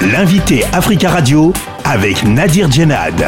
L'invité 0.00 0.62
Africa 0.72 1.10
Radio 1.10 1.52
avec 1.84 2.22
Nadir 2.22 2.70
Djenad. 2.70 3.20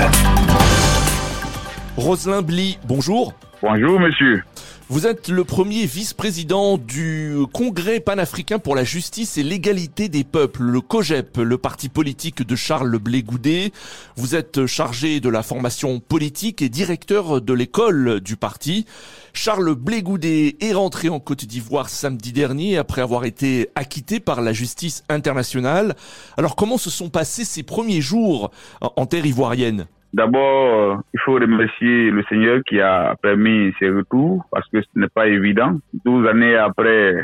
Roselin 1.96 2.42
Bly, 2.42 2.78
bonjour. 2.84 3.34
Bonjour 3.60 3.98
monsieur. 3.98 4.44
Vous 4.92 5.06
êtes 5.06 5.28
le 5.28 5.44
premier 5.44 5.86
vice-président 5.86 6.76
du 6.76 7.36
Congrès 7.52 8.00
panafricain 8.00 8.58
pour 8.58 8.74
la 8.74 8.82
justice 8.82 9.38
et 9.38 9.44
l'égalité 9.44 10.08
des 10.08 10.24
peuples, 10.24 10.64
le 10.64 10.80
COGEP, 10.80 11.36
le 11.36 11.58
parti 11.58 11.88
politique 11.88 12.42
de 12.42 12.56
Charles 12.56 12.98
Blé 12.98 13.22
Goudet. 13.22 13.70
Vous 14.16 14.34
êtes 14.34 14.66
chargé 14.66 15.20
de 15.20 15.28
la 15.28 15.44
formation 15.44 16.00
politique 16.00 16.60
et 16.60 16.68
directeur 16.68 17.40
de 17.40 17.52
l'école 17.52 18.18
du 18.18 18.34
parti. 18.34 18.84
Charles 19.32 19.76
Blé 19.76 20.02
Goudet 20.02 20.56
est 20.60 20.72
rentré 20.72 21.08
en 21.08 21.20
Côte 21.20 21.44
d'Ivoire 21.44 21.88
samedi 21.88 22.32
dernier 22.32 22.76
après 22.76 23.00
avoir 23.00 23.24
été 23.24 23.70
acquitté 23.76 24.18
par 24.18 24.40
la 24.40 24.52
justice 24.52 25.04
internationale. 25.08 25.94
Alors 26.36 26.56
comment 26.56 26.78
se 26.78 26.90
sont 26.90 27.10
passés 27.10 27.44
ces 27.44 27.62
premiers 27.62 28.00
jours 28.00 28.50
en 28.80 29.06
terre 29.06 29.24
ivoirienne? 29.24 29.86
D'abord, 30.12 30.92
euh, 30.92 30.96
il 31.14 31.20
faut 31.20 31.34
remercier 31.34 32.10
le 32.10 32.24
Seigneur 32.24 32.62
qui 32.66 32.80
a 32.80 33.14
permis 33.22 33.72
ces 33.78 33.90
retours 33.90 34.44
parce 34.50 34.68
que 34.68 34.82
ce 34.82 34.88
n'est 34.96 35.08
pas 35.08 35.28
évident. 35.28 35.78
12 36.04 36.26
années 36.28 36.56
après, 36.56 37.14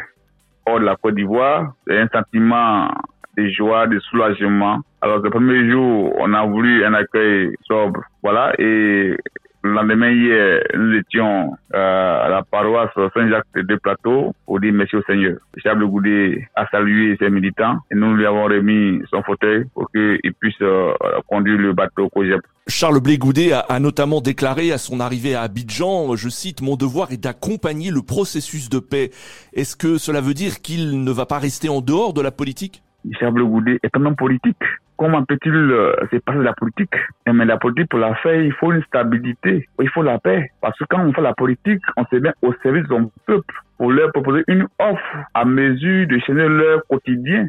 hors 0.67 0.79
de 0.79 0.85
la 0.85 0.97
Côte 0.97 1.17
d'Ivoire, 1.17 1.73
c'est 1.87 1.99
un 1.99 2.09
sentiment 2.09 2.89
de 3.37 3.49
joie, 3.49 3.87
de 3.89 3.99
soulagement. 3.99 4.81
Alors, 5.01 5.19
le 5.19 5.31
premier 5.31 5.69
jour, 5.71 6.15
on 6.19 6.33
a 6.33 6.45
voulu 6.47 6.85
un 6.85 6.95
accueil 6.95 7.55
sobre. 7.67 8.01
Voilà. 8.23 8.53
Et 8.59 9.17
le 9.67 9.73
lendemain, 9.73 10.11
hier, 10.11 10.63
nous 10.77 10.95
étions 10.95 11.57
euh, 11.75 12.25
à 12.25 12.29
la 12.29 12.43
paroisse 12.43 12.91
Saint-Jacques 13.15 13.47
de 13.55 13.77
Plateau 13.77 14.35
pour 14.47 14.61
dire 14.61 14.73
merci 14.73 14.97
au 14.97 15.03
Seigneur. 15.03 15.37
Charles 15.59 15.85
Goudet 15.85 16.49
a 16.55 16.67
salué 16.69 17.17
ses 17.21 17.31
militants 17.31 17.79
et 17.91 17.95
nous 17.95 18.15
lui 18.15 18.27
avons 18.27 18.45
remis 18.45 19.03
son 19.11 19.23
fauteuil 19.23 19.65
pour 19.75 19.91
qu'il 19.91 20.33
puisse 20.39 20.61
euh, 20.63 20.93
conduire 21.29 21.59
le 21.59 21.73
bateau 21.73 22.09
COGEP. 22.09 22.41
Charles 22.69 23.01
Blé 23.01 23.19
Goudet 23.19 23.53
a, 23.53 23.79
notamment 23.81 24.21
déclaré 24.21 24.73
à 24.73 24.79
son 24.79 25.01
arrivée 25.01 25.35
à 25.35 25.43
Abidjan, 25.43 26.17
je 26.17 26.29
cite, 26.29 26.63
Mon 26.63 26.77
devoir 26.77 27.13
est 27.13 27.23
d'accompagner 27.23 27.91
le 27.91 28.03
processus 28.03 28.69
de 28.69 28.79
paix. 28.79 29.11
Est-ce 29.53 29.77
que 29.77 29.99
cela 29.99 30.21
veut 30.21 30.35
dire 30.35 30.61
qu'il 30.63 31.03
ne 31.03 31.11
va 31.11 31.27
pas 31.27 31.39
rester 31.39 31.69
en 31.69 31.81
dehors 31.81 32.13
de 32.13 32.23
la 32.23 32.31
politique? 32.31 32.83
Charles 33.19 33.43
Goudet 33.43 33.79
est 33.83 33.97
un 33.97 34.05
homme 34.05 34.17
politique. 34.17 34.57
Comment 34.97 35.25
peut-il 35.25 35.53
euh, 35.53 35.95
se 36.11 36.17
passer 36.17 36.39
de 36.39 36.43
la 36.43 36.55
politique? 36.55 36.95
Eh, 37.27 37.33
Mais 37.33 37.45
la 37.45 37.59
politique, 37.59 37.91
pour 37.91 37.99
la 37.99 38.15
faire, 38.17 38.41
il 38.41 38.53
faut 38.55 38.73
une 38.73 38.83
stabilité, 38.85 39.69
il 39.79 39.91
faut 39.91 40.03
la 40.03 40.19
paix. 40.19 40.51
Parce 40.63 40.79
que 40.79 40.85
quand 40.89 41.05
on 41.05 41.13
fait 41.13 41.21
la 41.21 41.35
politique, 41.35 41.83
on 41.97 42.05
se 42.07 42.17
met 42.17 42.33
au 42.41 42.55
service 42.63 42.85
de 42.85 42.89
son 42.89 43.11
peuple 43.27 43.55
pour 43.77 43.93
leur 43.93 44.11
proposer 44.13 44.43
une 44.49 44.67
offre 44.79 45.17
à 45.35 45.45
mesure 45.45 46.07
de 46.07 46.19
changer 46.21 46.49
leur 46.49 46.81
quotidien, 46.89 47.49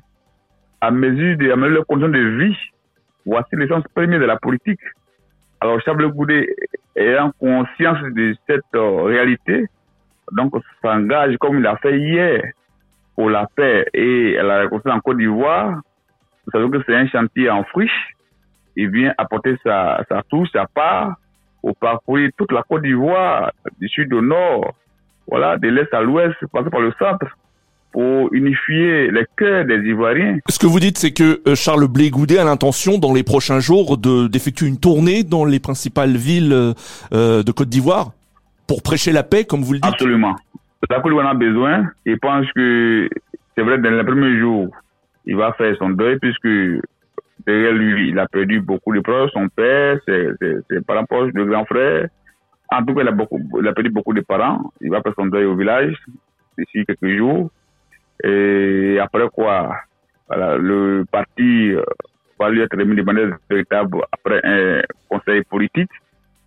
à 0.82 0.92
mesure 0.92 1.38
d'améliorer 1.38 1.70
leur 1.70 1.86
conditions 1.86 2.10
de 2.10 2.20
vie. 2.20 2.58
Voici 3.26 3.56
l'essence 3.56 3.84
première 3.96 4.20
de 4.20 4.26
la 4.26 4.38
politique. 4.38 4.82
Alors, 5.62 5.82
Charles 5.82 6.08
Goudet, 6.12 6.48
ayant 6.96 7.32
conscience 7.40 8.00
de 8.14 8.36
cette 8.46 8.64
euh, 8.76 9.04
réalité, 9.04 9.68
donc 10.34 10.54
s'engage 10.82 11.38
comme 11.38 11.60
il 11.60 11.66
a 11.66 11.78
fait 11.78 11.98
hier 11.98 12.42
pour 13.16 13.30
la 13.30 13.48
paix 13.56 13.86
et 13.94 14.34
la 14.34 14.60
réconciliation 14.60 14.98
en 14.98 15.02
Côte 15.02 15.18
d'Ivoire, 15.18 15.82
vous 16.48 16.52
savez 16.52 16.70
que 16.70 16.84
c'est 16.86 16.96
un 16.96 17.08
chantier 17.08 17.50
en 17.50 17.64
friche. 17.66 18.16
Il 18.78 18.90
vient 18.90 19.14
apporter 19.18 19.58
sa, 19.64 20.04
sa 20.08 20.24
touche, 20.24 20.48
sa 20.54 20.66
part, 20.66 21.16
pour 21.62 21.76
parcourir 21.76 22.30
toute 22.38 22.52
la 22.52 22.64
Côte 22.64 22.84
d'Ivoire, 22.84 23.52
du 23.80 23.90
sud 23.90 24.14
au 24.14 24.22
nord, 24.22 24.74
voilà, 25.28 25.58
de 25.58 25.68
l'est 25.68 25.94
à 25.94 26.02
l'ouest, 26.02 26.36
passer 26.54 26.70
par 26.70 26.80
le 26.80 26.94
centre, 26.98 27.26
pour 27.92 28.32
unifier 28.34 29.12
les 29.12 29.26
cœurs 29.36 29.66
des 29.66 29.80
Ivoiriens. 29.80 30.38
Ce 30.48 30.60
que 30.60 30.68
vous 30.68 30.80
dites, 30.80 30.98
c'est 30.98 31.12
que 31.12 31.42
euh, 31.48 31.56
Charles 31.56 31.88
Blé 31.88 32.10
Goudet 32.12 32.38
a 32.38 32.46
l'intention, 32.46 32.98
dans 32.98 33.14
les 33.14 33.24
prochains 33.24 33.60
jours, 33.60 33.98
de, 33.98 34.28
d'effectuer 34.28 34.68
une 34.68 34.80
tournée 34.80 35.24
dans 35.24 35.44
les 35.44 35.60
principales 35.60 36.16
villes 36.16 36.54
euh, 36.54 37.44
de 37.44 37.52
Côte 37.52 37.70
d'Ivoire 37.70 38.12
pour 38.68 38.84
prêcher 38.84 39.12
la 39.12 39.24
paix, 39.24 39.46
comme 39.46 39.64
vous 39.64 39.74
le 39.74 39.80
dites? 39.80 39.92
Absolument. 39.92 40.36
La 40.90 40.98
Côte 41.02 41.12
d'Ivoire 41.12 41.28
en 41.28 41.32
a 41.32 41.34
besoin. 41.34 41.88
Je 42.06 42.14
pense 42.16 42.46
que 42.56 43.10
c'est 43.56 43.64
vrai, 43.64 43.80
dans 43.80 43.90
les 43.90 44.04
premiers 44.04 44.38
jours, 44.40 44.68
il 45.28 45.36
va 45.36 45.54
faire 45.54 45.76
son 45.78 45.90
deuil 45.90 46.18
puisque 46.20 46.48
derrière 47.46 47.74
lui, 47.74 48.10
il 48.10 48.20
a 48.20 48.28
perdu 48.28 48.62
beaucoup 48.62 48.94
de 48.96 49.02
proches, 49.02 49.32
son 49.34 49.50
père, 49.50 50.00
ses, 50.08 50.30
ses, 50.70 50.82
parents 50.82 51.06
proches, 51.06 51.34
de 51.34 51.44
grands 51.44 51.66
frères. 51.66 52.08
En 52.72 52.84
tout 52.84 52.96
cas, 52.96 53.02
il 53.02 53.68
a, 53.68 53.74
perdu 53.74 53.90
beaucoup 53.90 54.14
de 54.14 54.22
parents. 54.22 54.72
Il 54.82 54.90
va 54.90 55.02
faire 55.02 55.14
son 55.16 55.28
deuil 55.28 55.46
au 55.46 55.56
village 55.56 55.96
d'ici 56.58 56.86
quelques 56.86 57.18
jours. 57.18 57.52
Et 58.24 58.98
après 59.00 59.30
quoi, 59.30 59.76
le 60.30 61.04
parti 61.12 61.72
euh, 61.74 61.84
va 62.40 62.50
lui 62.50 62.62
être 62.62 62.78
remis 62.78 62.96
de 62.96 63.04
manière 63.04 63.38
véritable 63.50 64.00
après 64.12 64.42
un 64.44 64.82
conseil 65.10 65.44
politique 65.44 65.92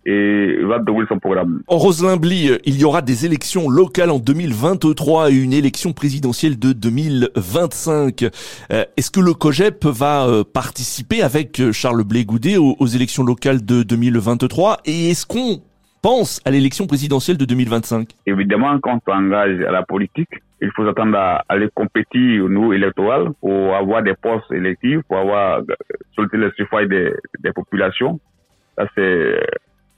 et 0.05 0.57
va 0.63 0.79
dérouler 0.79 1.07
son 1.07 1.19
programme. 1.19 1.61
En 1.67 1.77
Roselin 1.77 2.17
Bly, 2.17 2.57
il 2.65 2.79
y 2.79 2.85
aura 2.85 3.01
des 3.01 3.25
élections 3.25 3.69
locales 3.69 4.09
en 4.09 4.19
2023 4.19 5.31
et 5.31 5.35
une 5.35 5.53
élection 5.53 5.93
présidentielle 5.93 6.57
de 6.57 6.73
2025. 6.73 8.23
Euh, 8.71 8.83
est-ce 8.97 9.11
que 9.11 9.19
le 9.19 9.33
COGEP 9.33 9.85
va 9.85 10.25
euh, 10.25 10.43
participer 10.43 11.21
avec 11.21 11.59
euh, 11.59 11.71
Charles 11.71 12.03
Blé 12.03 12.25
Goudet 12.25 12.57
aux, 12.57 12.75
aux 12.79 12.87
élections 12.87 13.23
locales 13.23 13.63
de 13.63 13.83
2023 13.83 14.79
et 14.85 15.11
est-ce 15.11 15.25
qu'on 15.25 15.61
pense 16.01 16.41
à 16.45 16.51
l'élection 16.51 16.87
présidentielle 16.87 17.37
de 17.37 17.45
2025 17.45 18.09
Évidemment, 18.25 18.79
quand 18.79 18.99
on 19.07 19.11
s'engage 19.11 19.61
à 19.61 19.71
la 19.71 19.83
politique, 19.83 20.29
il 20.61 20.71
faut 20.75 20.85
s'attendre 20.85 21.17
à 21.17 21.43
aller 21.47 21.69
compétir 21.73 22.45
au 22.45 22.49
niveau 22.49 22.73
électoral 22.73 23.29
pour 23.39 23.75
avoir 23.75 24.01
des 24.01 24.13
postes 24.15 24.51
électifs, 24.51 25.01
pour 25.07 25.17
avoir 25.17 25.61
sollicité 26.15 26.37
le 26.37 26.51
suffrage 26.55 26.87
des, 26.87 27.13
des 27.39 27.51
populations. 27.51 28.19
Ça, 28.77 28.87
c'est 28.95 29.39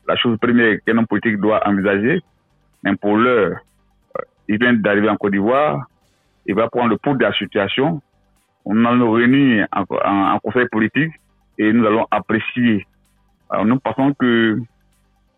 la 0.08 0.16
chose 0.16 0.38
première 0.40 0.78
qu'un 0.86 0.98
homme 0.98 1.08
politique 1.08 1.38
doit 1.38 1.68
envisager. 1.68 2.22
Mais 2.84 2.96
pour 2.96 3.18
l'heure, 3.18 3.58
euh, 4.18 4.22
il 4.48 4.60
vient 4.60 4.74
d'arriver 4.74 5.10
en 5.10 5.18
Côte 5.18 5.32
d'Ivoire, 5.32 5.88
il 6.46 6.56
va 6.56 6.70
prendre 6.70 6.90
le 6.90 6.98
pouls 6.98 7.16
de 7.16 7.24
la 7.24 7.34
situation. 7.34 8.02
On 8.66 8.86
allons 8.86 9.12
réunir 9.12 9.68
en, 9.72 9.84
en, 10.06 10.40
conseil 10.40 10.68
politique 10.72 11.14
et 11.58 11.72
nous 11.72 11.86
allons 11.86 12.08
apprécier. 12.12 12.86
Alors 13.50 13.66
nous 13.66 13.80
pensons 13.80 14.14
que 14.14 14.60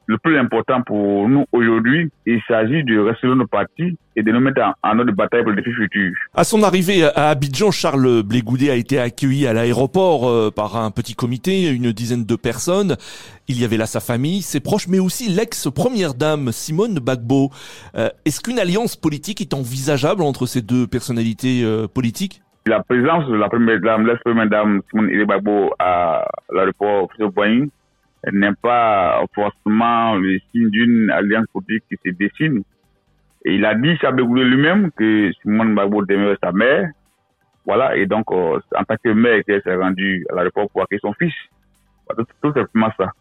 le 0.07 0.17
plus 0.17 0.38
important 0.38 0.81
pour 0.81 1.27
nous 1.27 1.45
aujourd'hui, 1.51 2.11
il 2.25 2.39
s'agit 2.47 2.83
de 2.83 2.99
rester 2.99 3.27
dans 3.27 3.35
nos 3.35 3.47
partis 3.47 3.97
et 4.16 4.23
de 4.23 4.31
nous 4.31 4.39
mettre 4.39 4.61
en, 4.83 4.99
ordre 4.99 5.05
de 5.05 5.11
bataille 5.11 5.43
pour 5.43 5.51
le 5.51 5.61
défi 5.61 5.73
futur. 5.73 6.13
À 6.33 6.43
son 6.43 6.63
arrivée 6.63 7.03
à 7.03 7.29
Abidjan, 7.29 7.71
Charles 7.71 8.23
Blégoudet 8.23 8.69
a 8.69 8.75
été 8.75 8.99
accueilli 8.99 9.47
à 9.47 9.53
l'aéroport 9.53 10.27
euh, 10.27 10.51
par 10.51 10.77
un 10.77 10.91
petit 10.91 11.16
comité, 11.16 11.69
une 11.69 11.91
dizaine 11.91 12.25
de 12.25 12.35
personnes. 12.35 12.95
Il 13.47 13.59
y 13.59 13.66
avait 13.66 13.77
là 13.77 13.85
sa 13.85 13.99
famille, 13.99 14.41
ses 14.41 14.59
proches, 14.59 14.88
mais 14.88 14.99
aussi 14.99 15.29
l'ex-première 15.29 16.13
dame 16.13 16.51
Simone 16.51 16.99
Bagbo. 16.99 17.49
Euh, 17.95 18.09
est-ce 18.25 18.41
qu'une 18.41 18.59
alliance 18.59 18.95
politique 18.95 19.41
est 19.41 19.53
envisageable 19.53 20.22
entre 20.22 20.45
ces 20.45 20.61
deux 20.61 20.87
personnalités 20.87 21.63
euh, 21.63 21.87
politiques? 21.87 22.41
La 22.67 22.81
présence 22.81 23.27
de 23.27 23.35
la 23.35 23.47
première 23.47 23.79
dame, 23.79 24.07
l'ex-première 24.07 24.49
dame 24.49 24.81
Simone 24.89 25.25
Bagbo 25.25 25.72
à 25.77 26.27
l'aéroport 26.51 27.09
Boigny 27.35 27.69
n'est 28.31 28.53
pas 28.61 29.23
forcément 29.33 30.15
le 30.15 30.39
signe 30.51 30.69
d'une 30.69 31.09
alliance 31.11 31.45
politique 31.53 31.83
qui 31.89 31.97
se 32.03 32.15
dessine. 32.15 32.63
Et 33.45 33.55
il 33.55 33.65
a 33.65 33.75
dit, 33.75 33.95
Charles 33.97 34.21
lui-même, 34.21 34.89
que 34.91 35.31
Simone 35.41 35.75
Bagbo 35.75 36.03
demeurait 36.03 36.37
sa 36.43 36.51
mère. 36.51 36.89
Voilà, 37.65 37.95
et 37.95 38.05
donc, 38.05 38.31
euh, 38.31 38.59
en 38.75 38.83
tant 38.83 38.95
que 39.03 39.09
mère, 39.09 39.37
il 39.47 39.61
s'est 39.61 39.75
rendu 39.75 40.25
à 40.31 40.35
l'aéroport 40.35 40.69
pour 40.69 40.81
accueillir 40.81 41.01
son 41.01 41.13
fils. 41.13 41.33
Tout, 42.15 42.25
tout 42.41 42.53
simplement 42.53 42.89
ça. 42.97 43.11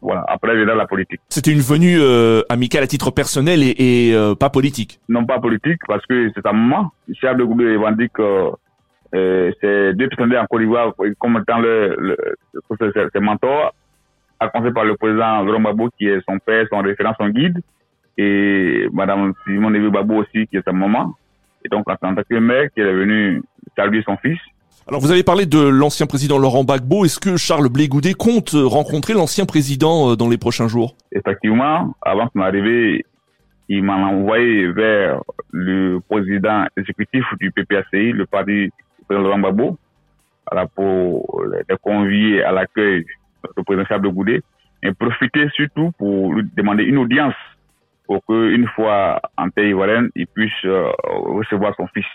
Voilà, 0.00 0.24
après, 0.28 0.56
il 0.58 0.64
dans 0.64 0.74
la 0.74 0.86
politique. 0.86 1.20
C'était 1.28 1.52
une 1.52 1.60
venue 1.60 1.98
euh, 1.98 2.42
amicale 2.48 2.84
à 2.84 2.86
titre 2.86 3.10
personnel 3.10 3.62
et, 3.62 3.74
et 3.78 4.14
euh, 4.14 4.34
pas 4.34 4.48
politique 4.48 4.98
Non, 5.08 5.26
pas 5.26 5.40
politique, 5.40 5.80
parce 5.86 6.04
que 6.06 6.30
c'est 6.34 6.42
sa 6.42 6.52
maman. 6.52 6.90
Charles 7.12 7.38
de 7.38 7.44
Goulet 7.44 7.76
revendique 7.76 8.12
que 8.12 8.50
ces 9.12 9.92
deux 9.94 10.08
personnes 10.08 10.36
en 10.36 10.46
Côte 10.46 10.60
d'Ivoire 10.60 10.94
comme 11.18 11.38
étant 11.42 11.58
le, 11.58 11.96
le, 11.98 12.16
le, 12.54 13.10
ses 13.12 13.20
mentors 13.20 13.74
à 14.40 14.48
commencer 14.48 14.72
par 14.72 14.84
le 14.84 14.96
président 14.96 15.42
Laurent 15.42 15.60
Babo, 15.60 15.90
qui 15.98 16.06
est 16.06 16.18
son 16.28 16.38
père, 16.38 16.66
son 16.70 16.80
référent, 16.80 17.14
son 17.20 17.28
guide, 17.28 17.60
et 18.16 18.86
Madame 18.92 19.34
Simone 19.44 19.74
Nevé 19.74 19.90
Babo 19.90 20.14
aussi, 20.14 20.46
qui 20.46 20.56
est 20.56 20.64
sa 20.64 20.72
maman. 20.72 21.14
Et 21.64 21.68
donc, 21.68 21.88
en 21.88 21.96
tant 21.96 22.14
que 22.14 22.34
mère, 22.36 22.70
qui 22.74 22.80
est 22.80 22.92
venue 22.92 23.42
saluer 23.76 24.02
son 24.02 24.16
fils. 24.16 24.38
Alors, 24.88 25.00
vous 25.00 25.12
avez 25.12 25.22
parlé 25.22 25.44
de 25.44 25.60
l'ancien 25.60 26.06
président 26.06 26.38
Laurent 26.38 26.64
Gbagbo. 26.64 27.04
Est-ce 27.04 27.20
que 27.20 27.36
Charles 27.36 27.68
Blé 27.68 27.86
Goudet 27.86 28.14
compte 28.14 28.52
rencontrer 28.54 29.12
l'ancien 29.12 29.44
président 29.44 30.10
euh, 30.10 30.16
dans 30.16 30.28
les 30.28 30.38
prochains 30.38 30.68
jours? 30.68 30.96
Effectivement, 31.12 31.94
avant 32.00 32.28
son 32.32 32.40
arrivée, 32.40 33.04
il 33.68 33.84
m'a 33.84 33.96
envoyé 33.96 34.72
vers 34.72 35.20
le 35.50 35.98
président 36.08 36.64
exécutif 36.78 37.24
du 37.38 37.52
PPACI, 37.52 38.12
le 38.12 38.24
parti 38.24 38.70
président 39.06 39.28
Laurent 39.28 39.38
Gbagbo, 39.38 39.78
pour 40.74 41.44
les 41.68 41.76
convier 41.76 42.42
à 42.42 42.52
l'accueil 42.52 43.04
le 43.56 43.62
président 43.62 43.86
Charles 43.86 44.08
Goudet, 44.08 44.42
et 44.82 44.92
profiter 44.92 45.48
surtout 45.54 45.92
pour 45.98 46.34
lui 46.34 46.48
demander 46.56 46.84
une 46.84 46.98
audience 46.98 47.34
pour 48.06 48.24
qu'une 48.26 48.66
fois 48.68 49.20
en 49.36 49.50
pays 49.50 49.70
ivoirienne, 49.70 50.10
il 50.16 50.26
puisse 50.26 50.52
euh, 50.64 50.90
recevoir 51.02 51.74
son 51.76 51.86
fils. 51.88 52.06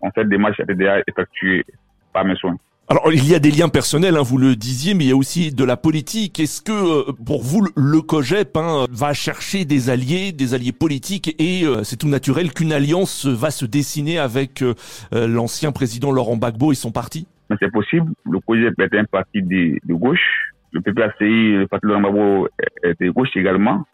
En 0.00 0.10
fait, 0.10 0.24
démarche 0.24 0.60
a 0.60 0.62
été 0.62 0.74
déjà 0.74 0.98
effectuée 1.06 1.64
par 2.12 2.24
mes 2.24 2.36
soins. 2.36 2.56
Alors 2.90 3.12
il 3.12 3.24
y 3.30 3.36
a 3.36 3.38
des 3.38 3.52
liens 3.52 3.68
personnels, 3.68 4.16
hein, 4.16 4.22
vous 4.22 4.36
le 4.36 4.56
disiez, 4.56 4.94
mais 4.94 5.04
il 5.04 5.10
y 5.10 5.12
a 5.12 5.16
aussi 5.16 5.54
de 5.54 5.62
la 5.62 5.76
politique. 5.76 6.40
Est-ce 6.40 6.60
que 6.60 6.72
euh, 7.10 7.12
pour 7.24 7.40
vous 7.40 7.64
le 7.76 8.00
COGEP 8.00 8.56
hein, 8.56 8.86
va 8.90 9.12
chercher 9.12 9.64
des 9.64 9.90
alliés, 9.90 10.32
des 10.32 10.54
alliés 10.54 10.72
politiques, 10.72 11.36
et 11.38 11.64
euh, 11.64 11.84
c'est 11.84 11.94
tout 11.94 12.08
naturel 12.08 12.52
qu'une 12.52 12.72
alliance 12.72 13.26
va 13.26 13.52
se 13.52 13.64
dessiner 13.64 14.18
avec 14.18 14.62
euh, 14.62 14.74
l'ancien 15.12 15.70
président 15.70 16.10
Laurent 16.10 16.36
Gbagbo 16.36 16.72
et 16.72 16.74
son 16.74 16.90
parti? 16.90 17.28
C'est 17.60 17.70
possible. 17.70 18.10
Le 18.28 18.40
COGEP 18.40 18.80
est 18.80 18.98
un 18.98 19.04
parti 19.04 19.40
de, 19.40 19.78
gauche. 19.94 20.50
Le 20.72 20.80
PPACI, 20.80 21.52
le 21.58 21.66
parti 21.66 21.86
Laurent 21.86 22.00
Gbagbo 22.00 22.48
de 22.84 23.10
gauche 23.10 23.36
également. 23.36 23.84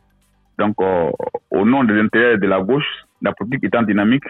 Donc 0.58 0.76
au 1.50 1.64
nom 1.64 1.84
des 1.84 1.98
intérêts 1.98 2.38
de 2.38 2.46
la 2.46 2.60
gauche, 2.60 2.86
la 3.22 3.32
politique 3.32 3.64
étant 3.64 3.82
dynamique, 3.82 4.24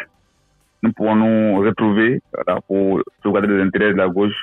nous 0.82 0.92
pourrons 0.92 1.16
nous 1.16 1.58
retrouver 1.60 2.20
pour 2.68 3.00
sauvegarder 3.22 3.48
les 3.48 3.62
intérêts 3.62 3.92
de 3.92 3.98
la 3.98 4.08
gauche 4.08 4.34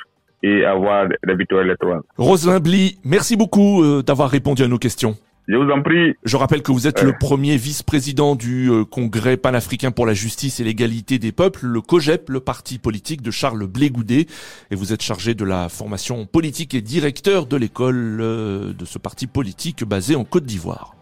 et 0.44 0.66
avoir 0.66 1.08
la 1.24 1.36
victoire 1.36 1.62
électorale. 1.62 2.02
Roselin 2.18 2.60
Bly, 2.60 2.98
merci 3.06 3.38
beaucoup 3.38 3.82
euh, 3.82 4.04
d'avoir 4.04 4.30
répondu 4.30 4.64
à 4.64 4.68
nos 4.68 4.78
questions. 4.78 5.16
Je 5.48 5.56
vous 5.58 5.70
en 5.72 5.82
prie. 5.82 6.14
Je 6.24 6.38
rappelle 6.38 6.62
que 6.62 6.72
vous 6.72 6.88
êtes 6.88 7.02
le 7.02 7.14
premier 7.20 7.58
vice-président 7.58 8.36
du 8.36 8.72
euh, 8.72 8.86
Congrès 8.86 9.36
panafricain 9.36 9.92
pour 9.92 10.06
la 10.06 10.14
justice 10.14 10.62
et 10.62 10.64
l'égalité 10.64 11.20
des 11.20 11.34
peuples, 11.34 11.66
le 11.66 11.82
COGEP, 11.82 12.30
le 12.30 12.40
parti 12.40 12.80
politique 12.80 13.22
de 13.22 13.30
Charles 13.30 13.68
Blé 13.68 13.90
Goudet, 13.90 14.28
et 14.72 14.76
vous 14.76 14.94
êtes 14.94 15.02
chargé 15.02 15.34
de 15.34 15.44
la 15.44 15.68
formation 15.68 16.26
politique 16.26 16.74
et 16.76 16.82
directeur 16.82 17.46
de 17.46 17.58
l'école 17.58 18.20
euh, 18.22 18.72
de 18.72 18.86
ce 18.86 18.98
parti 18.98 19.28
politique 19.28 19.84
basé 19.84 20.16
en 20.16 20.24
Côte 20.24 20.46
d'Ivoire. 20.46 20.96